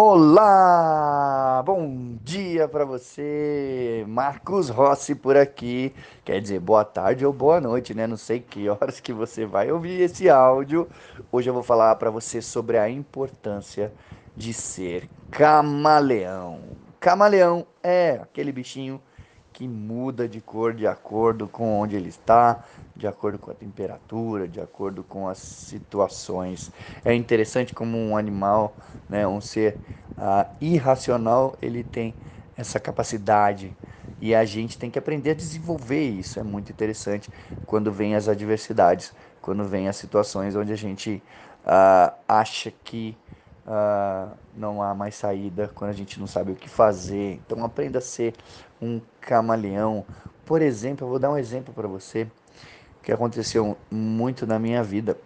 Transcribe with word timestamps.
Olá! 0.00 1.60
Bom 1.66 2.16
dia 2.22 2.68
para 2.68 2.84
você! 2.84 4.04
Marcos 4.06 4.68
Rossi 4.68 5.12
por 5.12 5.36
aqui. 5.36 5.92
Quer 6.24 6.40
dizer, 6.40 6.60
boa 6.60 6.84
tarde 6.84 7.26
ou 7.26 7.32
boa 7.32 7.60
noite, 7.60 7.92
né? 7.94 8.06
Não 8.06 8.16
sei 8.16 8.38
que 8.38 8.68
horas 8.70 9.00
que 9.00 9.12
você 9.12 9.44
vai 9.44 9.72
ouvir 9.72 10.00
esse 10.00 10.30
áudio. 10.30 10.88
Hoje 11.32 11.50
eu 11.50 11.52
vou 11.52 11.64
falar 11.64 11.96
para 11.96 12.10
você 12.10 12.40
sobre 12.40 12.78
a 12.78 12.88
importância 12.88 13.92
de 14.36 14.52
ser 14.52 15.10
camaleão. 15.32 16.60
Camaleão 17.00 17.66
é 17.82 18.20
aquele 18.22 18.52
bichinho 18.52 19.02
que 19.58 19.66
muda 19.66 20.28
de 20.28 20.40
cor 20.40 20.72
de 20.72 20.86
acordo 20.86 21.48
com 21.48 21.80
onde 21.80 21.96
ele 21.96 22.10
está, 22.10 22.62
de 22.94 23.08
acordo 23.08 23.40
com 23.40 23.50
a 23.50 23.54
temperatura, 23.54 24.46
de 24.46 24.60
acordo 24.60 25.02
com 25.02 25.26
as 25.26 25.38
situações. 25.38 26.70
É 27.04 27.12
interessante 27.12 27.74
como 27.74 27.98
um 27.98 28.16
animal, 28.16 28.76
né, 29.08 29.26
um 29.26 29.40
ser 29.40 29.76
uh, 30.16 30.48
irracional, 30.60 31.56
ele 31.60 31.82
tem 31.82 32.14
essa 32.56 32.78
capacidade 32.78 33.74
e 34.20 34.32
a 34.32 34.44
gente 34.44 34.78
tem 34.78 34.92
que 34.92 34.98
aprender 34.98 35.32
a 35.32 35.34
desenvolver 35.34 36.04
isso. 36.04 36.38
É 36.38 36.44
muito 36.44 36.70
interessante 36.70 37.28
quando 37.66 37.90
vem 37.90 38.14
as 38.14 38.28
adversidades, 38.28 39.12
quando 39.42 39.64
vem 39.64 39.88
as 39.88 39.96
situações 39.96 40.54
onde 40.54 40.72
a 40.72 40.76
gente 40.76 41.20
uh, 41.64 42.14
acha 42.28 42.72
que 42.84 43.16
uh, 43.68 44.34
não 44.56 44.82
há 44.82 44.94
mais 44.94 45.14
saída, 45.14 45.70
quando 45.74 45.90
a 45.90 45.94
gente 45.94 46.18
não 46.18 46.26
sabe 46.26 46.52
o 46.52 46.56
que 46.56 46.68
fazer. 46.68 47.40
Então 47.46 47.64
aprenda 47.64 47.98
a 47.98 48.02
ser 48.02 48.34
um 48.80 49.00
camaleão. 49.20 50.04
Por 50.44 50.62
exemplo, 50.62 51.06
eu 51.06 51.10
vou 51.10 51.18
dar 51.18 51.30
um 51.30 51.36
exemplo 51.36 51.74
para 51.74 51.86
você 51.86 52.26
que 53.02 53.12
aconteceu 53.12 53.76
muito 53.90 54.46
na 54.46 54.58
minha 54.58 54.82
vida. 54.82 55.16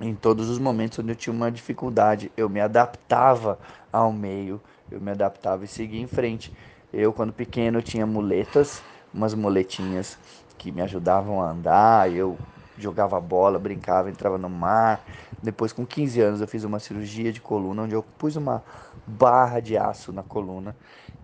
Em 0.00 0.14
todos 0.14 0.48
os 0.48 0.58
momentos 0.58 0.98
onde 0.98 1.10
eu 1.10 1.16
tinha 1.16 1.32
uma 1.32 1.50
dificuldade, 1.50 2.30
eu 2.36 2.48
me 2.48 2.60
adaptava 2.60 3.58
ao 3.92 4.12
meio, 4.12 4.60
eu 4.90 5.00
me 5.00 5.10
adaptava 5.10 5.64
e 5.64 5.68
seguia 5.68 6.00
em 6.00 6.06
frente. 6.06 6.52
Eu, 6.92 7.12
quando 7.12 7.32
pequeno, 7.32 7.82
tinha 7.82 8.06
muletas, 8.06 8.82
umas 9.12 9.34
muletinhas 9.34 10.16
que 10.56 10.70
me 10.70 10.80
ajudavam 10.80 11.42
a 11.42 11.50
andar. 11.50 12.12
Eu 12.12 12.38
jogava 12.78 13.20
bola, 13.20 13.58
brincava, 13.58 14.10
entrava 14.10 14.38
no 14.38 14.48
mar. 14.48 15.04
Depois, 15.42 15.72
com 15.72 15.86
15 15.86 16.20
anos, 16.20 16.40
eu 16.40 16.48
fiz 16.48 16.64
uma 16.64 16.78
cirurgia 16.78 17.32
de 17.32 17.40
coluna, 17.40 17.82
onde 17.82 17.94
eu 17.94 18.02
pus 18.02 18.36
uma 18.36 18.62
barra 19.06 19.60
de 19.60 19.76
aço 19.76 20.12
na 20.12 20.22
coluna. 20.22 20.74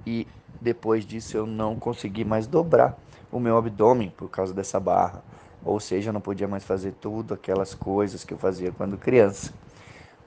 E 0.07 0.27
depois 0.61 1.05
disso, 1.05 1.37
eu 1.37 1.47
não 1.47 1.77
consegui 1.77 2.25
mais 2.25 2.47
dobrar 2.47 2.99
o 3.31 3.41
meu 3.41 3.57
abdômen 3.57 4.11
por 4.11 4.29
causa 4.29 4.55
dessa 4.55 4.79
barra. 4.79 5.23
Ou 5.65 5.81
seja, 5.81 6.11
eu 6.11 6.13
não 6.13 6.21
podia 6.21 6.47
mais 6.47 6.65
fazer 6.65 6.93
tudo 6.93 7.35
aquelas 7.35 7.75
coisas 7.75 8.23
que 8.23 8.35
eu 8.35 8.39
fazia 8.39 8.71
quando 8.71 8.99
criança. 8.99 9.53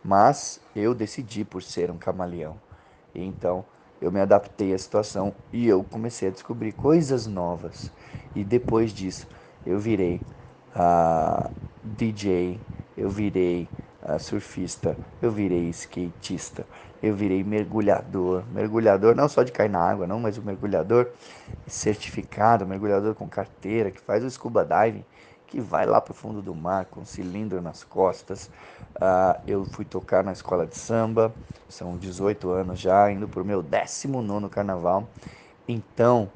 Mas 0.04 0.60
eu 0.76 0.94
decidi 0.94 1.46
por 1.46 1.62
ser 1.62 1.92
um 1.92 1.98
camaleão. 1.98 2.60
Então, 3.14 3.64
eu 4.02 4.12
me 4.12 4.20
adaptei 4.20 4.74
à 4.74 4.78
situação 4.78 5.34
e 5.52 5.68
eu 5.68 5.84
comecei 5.84 6.28
a 6.30 6.32
descobrir 6.32 6.72
coisas 6.72 7.28
novas. 7.28 7.92
E 8.36 8.44
depois 8.44 8.92
disso, 8.92 9.28
eu 9.66 9.80
virei 9.80 10.22
uh, 10.76 11.52
DJ, 11.84 12.60
eu 12.98 13.10
virei 13.10 13.68
uh, 14.04 14.20
surfista, 14.20 14.98
eu 15.22 15.32
virei 15.32 15.70
skatista, 15.70 16.66
eu 17.02 17.16
virei 17.16 17.44
mergulhador. 17.44 18.44
Mergulhador 18.52 19.16
não 19.16 19.30
só 19.30 19.44
de 19.44 19.52
cair 19.52 19.70
na 19.70 19.80
água, 19.80 20.08
não, 20.08 20.20
mas 20.20 20.38
o 20.38 20.42
mergulhador 20.42 21.10
certificado, 21.66 22.66
mergulhador 22.66 23.14
com 23.16 23.28
carteira, 23.28 23.92
que 23.92 24.00
faz 24.00 24.24
o 24.24 24.30
scuba 24.30 24.66
diving, 24.66 25.06
que 25.46 25.62
vai 25.62 25.86
lá 25.86 26.02
para 26.02 26.12
o 26.12 26.16
fundo 26.16 26.42
do 26.42 26.54
mar 26.54 26.86
com 26.86 27.02
um 27.02 27.06
cilindro 27.06 27.62
nas 27.62 27.84
costas. 27.84 28.50
Uh, 28.96 29.40
eu 29.46 29.66
fui 29.66 29.86
tocar 29.86 30.24
na 30.24 30.32
escola 30.32 30.66
de 30.66 30.76
samba, 30.76 31.34
são 31.70 31.98
18 31.98 32.50
anos 32.50 32.80
já, 32.80 33.12
indo 33.12 33.28
para 33.28 33.42
o 33.42 33.46
meu 33.46 33.62
19 33.62 34.50
carnaval. 34.50 35.08
Então, 35.68 36.30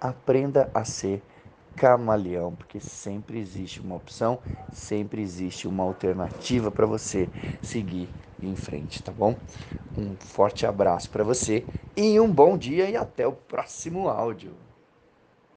aprenda 0.00 0.70
a 0.74 0.84
ser 0.84 1.22
camaleão, 1.76 2.54
porque 2.54 2.80
sempre 2.80 3.38
existe 3.38 3.80
uma 3.82 3.96
opção, 3.96 4.40
sempre 4.70 5.22
existe 5.22 5.68
uma 5.68 5.84
alternativa 5.84 6.70
para 6.70 6.86
você 6.86 7.30
seguir 7.62 8.14
em 8.40 8.54
frente, 8.56 9.02
tá 9.02 9.12
bom? 9.12 9.38
Um 9.96 10.16
forte 10.16 10.66
abraço 10.66 11.10
para 11.10 11.24
você 11.24 11.66
e 11.96 12.18
um 12.20 12.30
bom 12.32 12.58
dia 12.58 12.90
e 12.90 12.96
até 12.96 13.26
o 13.26 13.32
próximo 13.32 14.08
áudio. 14.08 14.73